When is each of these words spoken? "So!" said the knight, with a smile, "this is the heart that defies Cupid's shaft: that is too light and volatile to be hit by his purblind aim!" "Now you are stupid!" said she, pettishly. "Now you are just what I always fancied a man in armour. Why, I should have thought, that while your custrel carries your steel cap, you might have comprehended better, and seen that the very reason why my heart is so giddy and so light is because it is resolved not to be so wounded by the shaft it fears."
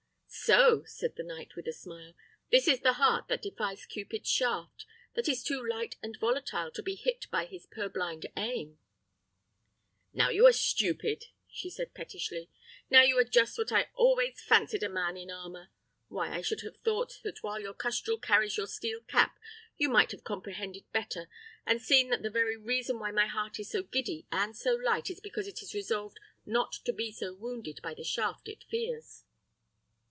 "So!" 0.33 0.85
said 0.85 1.17
the 1.17 1.23
knight, 1.23 1.57
with 1.57 1.67
a 1.67 1.73
smile, 1.73 2.13
"this 2.51 2.65
is 2.67 2.79
the 2.79 2.93
heart 2.93 3.27
that 3.27 3.41
defies 3.41 3.85
Cupid's 3.85 4.29
shaft: 4.29 4.85
that 5.13 5.27
is 5.27 5.43
too 5.43 5.63
light 5.65 5.97
and 6.01 6.17
volatile 6.19 6.71
to 6.71 6.81
be 6.81 6.95
hit 6.95 7.29
by 7.29 7.45
his 7.45 7.67
purblind 7.67 8.25
aim!" 8.37 8.79
"Now 10.13 10.29
you 10.29 10.47
are 10.47 10.53
stupid!" 10.53 11.23
said 11.49 11.89
she, 11.89 11.93
pettishly. 11.93 12.49
"Now 12.89 13.01
you 13.01 13.17
are 13.19 13.25
just 13.25 13.57
what 13.57 13.73
I 13.73 13.89
always 13.93 14.41
fancied 14.41 14.83
a 14.83 14.89
man 14.89 15.17
in 15.17 15.29
armour. 15.29 15.67
Why, 16.07 16.29
I 16.33 16.41
should 16.41 16.61
have 16.61 16.77
thought, 16.77 17.19
that 17.23 17.43
while 17.43 17.59
your 17.59 17.73
custrel 17.75 18.17
carries 18.17 18.55
your 18.55 18.67
steel 18.67 19.01
cap, 19.01 19.37
you 19.77 19.89
might 19.89 20.11
have 20.11 20.23
comprehended 20.23 20.89
better, 20.93 21.29
and 21.65 21.81
seen 21.81 22.09
that 22.09 22.23
the 22.23 22.29
very 22.29 22.55
reason 22.57 22.99
why 22.99 23.11
my 23.11 23.27
heart 23.27 23.59
is 23.59 23.69
so 23.69 23.83
giddy 23.83 24.25
and 24.31 24.55
so 24.55 24.73
light 24.75 25.09
is 25.09 25.19
because 25.19 25.47
it 25.47 25.61
is 25.61 25.73
resolved 25.75 26.19
not 26.45 26.71
to 26.85 26.93
be 26.93 27.11
so 27.11 27.33
wounded 27.33 27.81
by 27.83 27.93
the 27.93 28.03
shaft 28.05 28.47
it 28.47 28.63
fears." 28.63 29.25